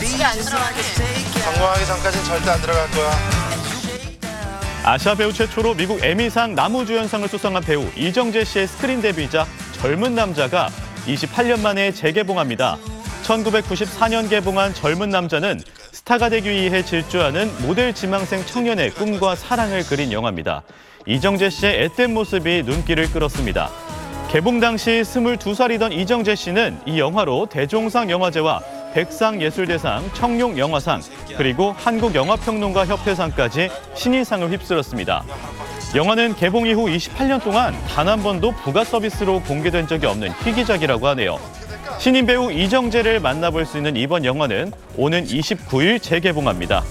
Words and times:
왜 0.00 0.06
집에 0.06 0.22
안 0.22 0.38
들어가니? 0.38 0.82
성공하기 1.42 1.86
전까진 1.86 2.24
절대 2.24 2.50
안 2.50 2.60
들어갈 2.60 2.90
거야. 2.90 3.10
아시아 4.84 5.14
배우 5.14 5.32
최초로 5.32 5.74
미국 5.74 6.04
에미상 6.04 6.54
나무주연상을 6.54 7.28
수상한 7.28 7.62
배우 7.62 7.84
이정재 7.96 8.44
씨의 8.44 8.68
스크린 8.68 9.02
데뷔이자 9.02 9.44
젊은 9.72 10.14
남자가 10.14 10.68
28년 11.06 11.60
만에 11.60 11.90
재개봉합니다. 11.90 12.78
1994년 13.24 14.30
개봉한 14.30 14.72
젊은 14.74 15.10
남자는 15.10 15.60
스타가 15.90 16.28
되기 16.28 16.48
위해 16.50 16.82
질주하는 16.84 17.50
모델 17.66 17.92
지망생 17.92 18.46
청년의 18.46 18.92
꿈과 18.92 19.34
사랑을 19.34 19.84
그린 19.84 20.12
영화입니다. 20.12 20.62
이정재 21.06 21.50
씨의 21.50 21.84
앳된 21.84 22.14
모습이 22.14 22.62
눈길을 22.62 23.10
끌었습니다. 23.10 23.70
개봉 24.30 24.60
당시 24.60 25.02
22살이던 25.02 25.92
이정재 25.92 26.34
씨는 26.36 26.78
이 26.86 27.00
영화로 27.00 27.46
대종상 27.46 28.10
영화제와 28.10 28.60
백상예술대상, 28.94 30.10
청룡영화상, 30.14 31.00
그리고 31.36 31.72
한국영화평론가 31.78 32.86
협회상까지 32.86 33.70
신인상을 33.94 34.50
휩쓸었습니다. 34.50 35.24
영화는 35.94 36.36
개봉 36.36 36.66
이후 36.66 36.86
28년 36.86 37.42
동안 37.42 37.74
단 37.88 38.08
한 38.08 38.22
번도 38.22 38.52
부가 38.52 38.84
서비스로 38.84 39.40
공개된 39.42 39.86
적이 39.86 40.06
없는 40.06 40.30
희귀작이라고 40.42 41.06
하네요. 41.08 41.38
신인 41.98 42.26
배우 42.26 42.50
이정재를 42.52 43.20
만나볼 43.20 43.66
수 43.66 43.76
있는 43.76 43.96
이번 43.96 44.24
영화는 44.24 44.72
오는 44.96 45.24
29일 45.24 46.00
재개봉합니다. 46.00 46.82